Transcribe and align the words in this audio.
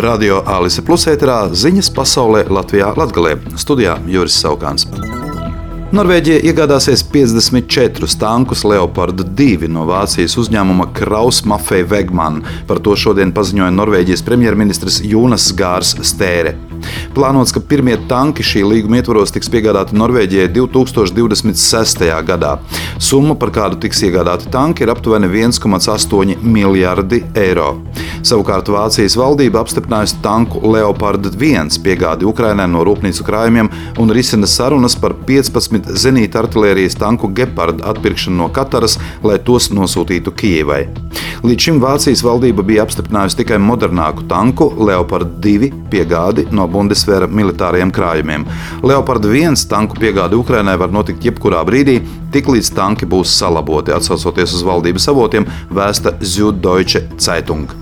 Radio 0.00 0.38
Alise 0.48 0.80
Plus 0.86 1.04
ēterā 1.10 1.50
ziņas 1.52 1.90
pasaulē 1.92 2.46
Latvijā 2.48 2.94
Latgalē. 2.96 3.34
Studijā 3.60 3.98
Juris 4.08 4.38
Saukāns. 4.40 4.86
Norvēģija 5.90 6.44
iegādāsies 6.46 7.02
54 7.10 8.06
tankus 8.20 8.62
Leopard 8.62 9.24
2 9.36 9.68
no 9.74 9.82
Vācijas 9.88 10.36
uzņēmuma 10.38 10.86
Kraus 10.94 11.42
Maffei 11.42 11.82
Wegman. 11.82 12.40
Par 12.68 12.78
to 12.78 12.94
šodien 12.94 13.34
paziņoja 13.34 13.72
Norvēģijas 13.74 14.22
premjerministrs 14.24 15.00
Jūnas 15.02 15.50
Gārs 15.58 15.96
Stēre. 16.06 16.54
Plānots, 17.16 17.50
ka 17.52 17.60
pirmie 17.60 17.96
tanki 18.08 18.46
šī 18.46 18.62
līguma 18.64 19.00
ietvaros 19.00 19.34
tiks 19.34 19.50
piegādāti 19.52 19.98
Norvēģijai 19.98 20.48
2026. 20.54 22.06
gadā. 22.28 22.54
Summa, 23.02 23.34
par 23.34 23.50
kādu 23.54 23.80
tiks 23.82 24.04
iegādāti 24.06 24.46
tanki, 24.54 24.86
ir 24.86 24.94
aptuveni 24.94 25.28
1,8 25.42 26.38
miljardi 26.40 27.24
eiro. 27.34 27.72
Savukārt 28.20 28.68
Vācijas 28.68 29.16
valdība 29.16 29.62
apstiprinājusi 29.64 30.20
tanku 30.24 30.60
Leopard 30.68 31.24
1 31.32 31.80
piegādi 31.84 32.28
Ukrainai 32.28 32.68
no 32.68 32.84
rūpnīcu 32.84 33.24
krājumiem 33.24 33.72
un 33.98 34.12
risina 34.12 34.48
sarunas 34.50 34.98
par 35.00 35.16
15 35.26 35.70
desmit 35.70 35.86
zenīta 35.94 36.40
artērijas 36.42 36.96
tanku 36.98 37.28
Gepard 37.34 37.82
atpirkšanu 37.84 38.36
no 38.36 38.48
Kataras, 38.52 38.98
lai 39.22 39.38
tos 39.38 39.70
nosūtītu 39.70 40.32
Kijivai. 40.34 40.86
Līdz 41.40 41.64
šim 41.64 41.80
Vācijas 41.80 42.22
valdība 42.24 42.64
bija 42.66 42.84
apstiprinājusi 42.84 43.38
tikai 43.40 43.58
modernāku 43.62 44.26
tanku 44.28 44.68
Leopard 44.76 45.38
2 45.40 45.70
piegādi 45.92 46.46
no 46.52 46.66
Bundesvēra 46.68 47.28
militārajiem 47.30 47.92
krājumiem. 47.94 48.46
Leopard 48.84 49.24
1 49.24 49.64
tanku 49.70 49.96
piegāde 50.00 50.36
Ukrainai 50.36 50.76
var 50.80 50.92
notikt 50.92 51.24
jebkurā 51.24 51.62
brīdī, 51.64 52.00
tiklīdz 52.34 52.74
tanki 52.76 53.08
būs 53.08 53.36
salaboti, 53.40 53.94
atsaucoties 53.96 54.58
uz 54.58 54.66
valdības 54.66 55.08
avotiem, 55.14 55.48
vēsta 55.72 56.18
Zuddeutsche 56.20 57.06
Zeitung. 57.16 57.79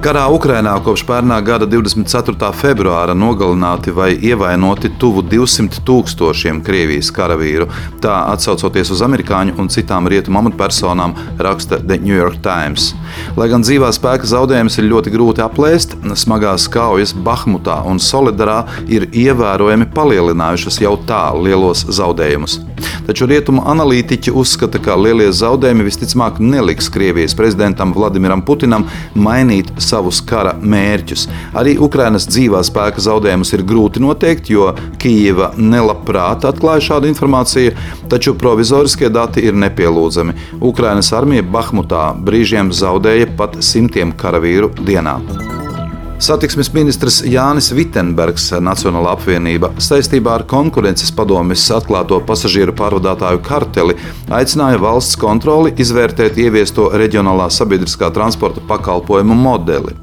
Karā 0.00 0.22
Ukrainā 0.32 0.70
kopš 0.80 1.02
pērnā 1.04 1.36
gada 1.44 1.66
24. 1.68 2.48
februāra 2.56 3.12
nogalināti 3.12 3.92
vai 3.92 4.14
ievainoti 4.16 4.88
tuvu 4.96 5.20
200 5.28 5.82
tūkstošiem 5.84 6.62
Krievijas 6.64 7.10
karavīru. 7.12 7.66
Tā 8.00 8.14
atsaucoties 8.32 8.94
uz 8.94 9.02
amerikāņu 9.04 9.58
un 9.60 9.68
citām 9.68 10.08
rietumu 10.08 10.40
amatpersonām, 10.40 11.12
raksta 11.44 11.82
The 11.84 12.00
New 12.00 12.16
York 12.16 12.40
Times. 12.40 12.94
Lai 13.36 13.50
gan 13.52 13.60
dzīvā 13.60 13.92
spēka 13.92 14.32
zaudējumus 14.32 14.80
ir 14.80 14.88
ļoti 14.88 15.12
grūti 15.12 15.44
aplēst, 15.44 15.98
smagās 16.24 16.70
kaujas 16.72 17.12
Bahmutā 17.12 17.82
un 17.84 18.00
Solidarā 18.00 18.62
ir 18.88 19.10
ievērojami 19.12 19.92
palielinājušas 19.92 20.80
jau 20.80 20.96
tā 21.04 21.26
lielos 21.36 21.84
zaudējumus. 21.92 22.62
Taču 23.06 23.28
rietumu 23.30 23.64
analītiķi 23.70 24.32
uzskata, 24.36 24.80
ka 24.82 24.96
lielie 24.98 25.30
zaudējumi 25.34 25.86
visticamāk 25.86 26.40
neliks 26.42 26.90
Krievijas 26.92 27.36
prezidentam 27.38 27.94
Vladimiram 27.96 28.42
Putinam 28.46 28.86
mainīt 29.14 29.72
savus 29.82 30.20
kara 30.26 30.54
mērķus. 30.60 31.26
Arī 31.58 31.76
Ukrainas 31.82 32.28
dzīvā 32.30 32.62
spēka 32.66 33.02
zaudējumus 33.04 33.54
ir 33.56 33.66
grūti 33.66 34.02
noteikt, 34.04 34.50
jo 34.52 34.70
Kijava 35.00 35.52
nelabprāt 35.58 36.46
atklāja 36.48 36.86
šādu 36.90 37.10
informāciju, 37.10 37.76
taču 38.12 38.36
provizoriskie 38.40 39.10
dati 39.12 39.44
ir 39.46 39.58
nepielūdzami. 39.58 40.36
Ukrainas 40.60 41.12
armija 41.16 41.46
Bahmutā 41.46 42.10
brīžiem 42.16 42.74
zaudēja 42.74 43.30
pat 43.38 43.60
simtiem 43.64 44.14
karavīru 44.16 44.74
dienā. 44.84 45.18
Satiksmes 46.20 46.68
ministrs 46.76 47.22
Jānis 47.24 47.70
Vitsenbergs, 47.72 48.50
Nacionāla 48.60 49.14
apvienība, 49.16 49.70
saistībā 49.80 50.34
ar 50.36 50.42
konkurences 50.44 51.08
padomjas 51.16 51.62
atklāto 51.72 52.18
pasažieru 52.28 52.74
pārvadātāju 52.76 53.40
karteli 53.46 53.96
aicināja 54.28 54.82
valsts 54.82 55.16
kontroli 55.16 55.72
izvērtēt 55.80 56.36
ieviesto 56.44 56.90
reģionālā 56.92 57.46
sabiedriskā 57.56 58.10
transporta 58.12 58.60
pakalpojumu 58.68 59.38
modeli. 59.46 59.96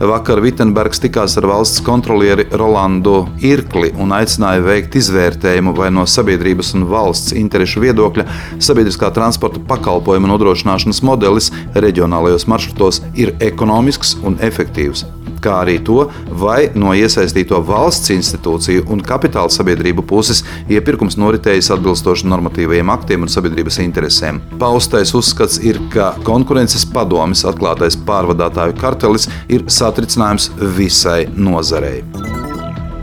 Vakar 0.00 0.40
Vitsenbergs 0.40 1.02
tikās 1.04 1.36
ar 1.36 1.50
valsts 1.50 1.84
kontrolieri 1.84 2.48
Rolandu 2.48 3.26
Irkli 3.44 3.92
un 4.00 4.16
aicināja 4.16 4.64
veikt 4.64 4.96
izvērtējumu, 5.02 5.76
vai 5.76 5.92
no 5.92 6.06
sabiedrības 6.08 6.72
un 6.78 6.88
valsts 6.88 7.36
interešu 7.36 7.84
viedokļa 7.84 8.24
sabiedriskā 8.56 9.12
transporta 9.12 9.60
pakalpojumu 9.68 10.32
nodrošināšanas 10.32 11.04
modelis 11.04 11.52
reģionālajos 11.76 12.48
maršrutos 12.48 13.04
ir 13.20 13.36
ekonomisks 13.52 14.16
un 14.24 14.40
efektīvs 14.40 15.04
kā 15.42 15.60
arī 15.62 15.78
to, 15.84 16.08
vai 16.42 16.70
no 16.78 16.94
iesaistīto 16.96 17.60
valsts 17.66 18.12
institūciju 18.14 18.86
un 18.92 19.02
kapitāla 19.04 19.52
sabiedrību 19.52 20.04
puses 20.08 20.44
iepirkums 20.70 21.18
noritējis 21.20 21.72
atbilstoši 21.76 22.28
normatīvajiem 22.32 22.92
aktiem 22.94 23.26
un 23.26 23.32
sabiedrības 23.32 23.80
interesēm. 23.84 24.42
Paustais 24.60 25.14
uzskats 25.18 25.60
ir, 25.64 25.80
ka 25.94 26.12
konkurences 26.26 26.86
padomis 26.92 27.44
atklātais 27.48 27.98
pārvadātāju 28.08 28.78
kartelis 28.80 29.28
ir 29.48 29.66
satricinājums 29.72 30.50
visai 30.78 31.24
nozarei. 31.36 32.47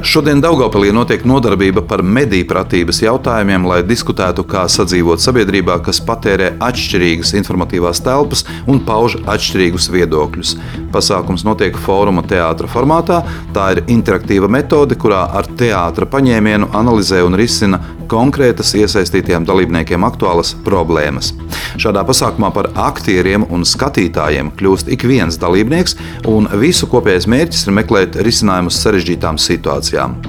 Šodien 0.05 0.37
Daugopilī 0.37 0.91
notiek 0.93 1.23
nodarbība 1.25 1.81
par 1.89 2.03
mediju 2.05 2.45
pratības 2.45 2.99
jautājumiem, 3.01 3.63
lai 3.65 3.79
diskutētu, 3.81 4.43
kā 4.45 4.67
sadzīvot 4.69 5.23
sabiedrībā, 5.23 5.79
kas 5.81 5.97
patērē 6.05 6.51
atšķirīgas 6.61 7.33
informatīvās 7.39 8.03
telpas 8.05 8.45
un 8.69 8.83
pauž 8.85 9.15
atšķirīgus 9.25 9.89
viedokļus. 9.95 10.51
Pasākums 10.93 11.41
notiek 11.47 11.79
fóruma 11.87 12.21
teātra 12.21 12.69
formātā. 12.69 13.23
Tā 13.55 13.71
ir 13.73 13.81
interaktīva 13.95 14.45
metode, 14.45 14.93
kurā 14.93 15.23
ar 15.39 15.49
teātra 15.57 16.05
paņēmienu 16.05 16.69
analizē 16.77 17.23
un 17.25 17.39
risina 17.41 17.81
konkrētas 18.11 18.73
iesaistītajiem 18.79 19.47
dalībniekiem 19.47 20.05
aktuālas 20.07 20.53
problēmas. 20.65 21.33
Šādā 21.81 22.05
pasākumā 22.07 22.51
par 22.55 22.71
aktieriem 22.87 23.47
un 23.49 23.65
skatītājiem 23.67 24.53
kļūst 24.59 24.91
ik 24.95 25.07
viens 25.09 25.39
dalībnieks, 25.41 25.97
un 26.31 26.49
visu 26.61 26.89
kopējais 26.91 27.29
mērķis 27.31 27.67
ir 27.67 27.77
meklēt 27.81 28.19
risinājumus 28.25 28.81
sarežģītām 28.85 29.41
situācijām. 29.41 30.19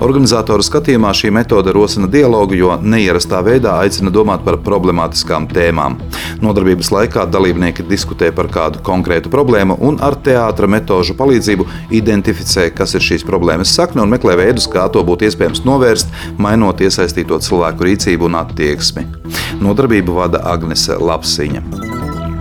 Organizatoru 0.00 0.64
skatījumā 0.64 1.12
šī 1.16 1.32
metode 1.34 1.72
rosina 1.76 2.08
dialogu, 2.10 2.56
jo 2.58 2.76
neierastā 2.80 3.42
veidā 3.44 3.76
aicina 3.84 4.12
domāt 4.14 4.44
par 4.46 4.58
problemātiskām 4.64 5.48
tēmām. 5.50 5.98
Nodarbības 6.44 6.92
laikā 6.94 7.26
dalībnieki 7.30 7.86
diskutē 7.88 8.30
par 8.36 8.50
kādu 8.52 8.82
konkrētu 8.86 9.32
problēmu 9.32 9.78
un 9.86 10.00
ar 10.04 10.16
teātra 10.24 10.70
metožu 10.70 11.16
palīdzību 11.18 11.68
identificē, 12.00 12.70
kas 12.74 12.96
ir 12.96 13.06
šīs 13.10 13.26
problēmas 13.28 13.74
sakne 13.76 14.04
un 14.04 14.12
meklē 14.12 14.38
veidus, 14.40 14.68
kā 14.70 14.86
to 14.92 15.04
būtu 15.06 15.28
iespējams 15.28 15.64
novērst, 15.68 16.12
mainot 16.40 16.80
iesaistīto 16.80 17.40
cilvēku 17.44 17.90
rīcību 17.90 18.30
un 18.30 18.40
attieksmi. 18.44 19.06
Nodarbību 19.60 20.20
vada 20.22 20.44
Agnese 20.52 20.96
Lapsiņa. 21.00 21.89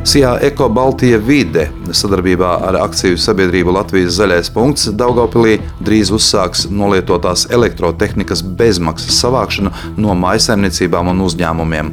Sijā 0.09 0.31
Eko 0.41 0.65
Baltija 0.73 1.19
vide 1.21 1.67
sadarbībā 1.93 2.49
ar 2.65 2.79
akciju 2.81 3.17
sabiedrību 3.21 3.75
Latvijas 3.75 4.15
zaļais 4.17 4.47
punkts 4.55 4.87
Daugopilī 4.97 5.59
drīz 5.85 6.09
uzsāks 6.15 6.63
nolietotās 6.73 7.43
elektrotehnikas 7.53 8.41
bezmaksas 8.41 9.19
savākšanu 9.21 9.69
no 10.01 10.15
maisaimniecībām 10.17 11.11
un 11.11 11.21
uzņēmumiem. 11.27 11.91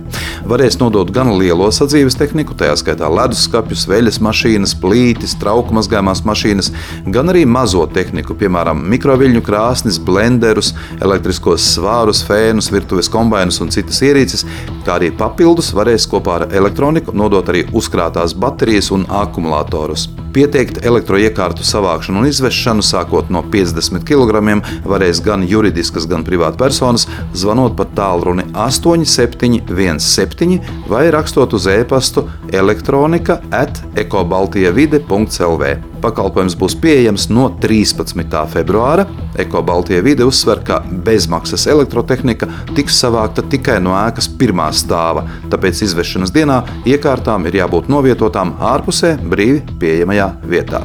Varēs 0.49 0.79
nodot 0.81 1.11
gan 1.13 1.35
lielo 1.37 1.67
sadzīves 1.69 2.17
tehniku, 2.17 2.57
tajā 2.57 2.79
skaitā 2.81 3.11
leduskapjus, 3.13 3.85
veļas 3.91 4.21
mašīnas, 4.25 4.73
plītis, 4.81 5.37
trauku 5.43 5.77
mazgājumās 5.77 6.25
mašīnas, 6.25 6.73
gan 7.13 7.35
arī 7.35 7.45
mazo 7.45 7.85
tehniku, 7.99 8.39
piemēram, 8.41 8.81
mikroviļņu 8.95 9.45
krāsnis, 9.45 10.01
blenderus, 10.01 10.73
elektriskos 11.03 11.69
svārus, 11.75 12.25
fēnus, 12.25 12.73
virtuves 12.73 13.13
kombainus 13.13 13.61
un 13.61 13.75
citas 13.77 14.01
ierīces, 14.09 14.49
kā 14.89 14.97
arī 14.97 15.13
papildus 15.13 15.75
varēs 15.77 16.09
kopā 16.09 16.41
ar 16.41 16.49
elektroniku 16.63 17.13
nodot 17.13 17.53
arī 17.53 17.67
uzkrājumu 17.69 18.06
uzkrātās 18.07 18.35
baterijas 18.39 18.91
un 18.95 19.05
akumulatorus. 19.11 20.09
Pieteikt 20.37 20.83
elektroiekārtu 20.85 21.65
savākšanu 21.65 22.21
un 22.21 22.27
izvešanu 22.29 22.83
sākot 22.85 23.31
no 23.33 23.41
50 23.55 24.05
kg 24.05 24.61
varēs 24.85 25.23
gan 25.25 25.41
juridiskas, 25.49 26.05
gan 26.11 26.27
privātpersonas, 26.29 27.07
zvanot 27.33 27.73
pa 27.79 27.87
tālruni 27.97 28.45
8717 28.53 30.61
vai 30.93 31.09
rakstot 31.15 31.57
uz 31.57 31.65
e-pastu 31.73 32.29
elektronika 32.53 33.41
at 33.49 33.81
ekobaltijavide.lv. 33.97 35.63
Pakalpojums 36.05 36.53
būs 36.61 36.77
pieejams 36.83 37.31
no 37.33 37.47
13. 37.63 38.45
februāra. 38.53 39.07
Eko 39.41 39.63
Baltija 39.65 40.05
vide 40.05 40.25
uzsver, 40.29 40.61
ka 40.65 40.83
bezmaksas 41.07 41.67
elektrotehnika 41.73 42.47
tiks 42.77 43.01
savākta 43.01 43.41
tikai 43.49 43.79
no 43.81 43.97
ēkas 43.97 44.29
pirmā 44.39 44.69
stāva, 44.77 45.23
tāpēc 45.49 45.83
izvešanas 45.89 46.31
dienā 46.37 46.59
iekārtām 46.89 47.47
ir 47.49 47.55
jābūt 47.63 47.85
novietotām 47.93 48.49
ārpusē 48.75 49.11
brīvi 49.25 49.61
pieejamajā 49.81 50.26
vietā. 50.47 50.83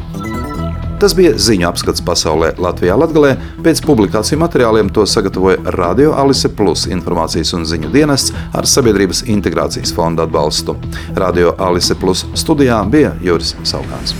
Tas 1.02 1.16
bija 1.18 1.32
ziņu 1.34 1.66
apskats 1.66 2.04
pasaulē 2.06 2.52
Latvijā 2.62 2.94
Latgalē. 2.94 3.32
Pēc 3.66 3.80
publikāciju 3.88 4.38
materiāliem 4.44 4.92
to 4.94 5.08
sagatavoja 5.10 5.74
Radio 5.74 6.12
Alise 6.14 6.52
Plus 6.54 6.86
informācijas 6.94 7.56
un 7.58 7.66
ziņu 7.66 7.90
dienests 7.96 8.36
ar 8.54 8.70
Sabiedrības 8.70 9.24
integrācijas 9.34 9.96
fonda 9.98 10.30
atbalstu. 10.30 10.78
Radio 11.18 11.56
Alise 11.58 11.98
Plus 11.98 12.28
studijā 12.38 12.84
bija 12.94 13.16
Juris 13.26 13.56
Saukāns. 13.66 14.14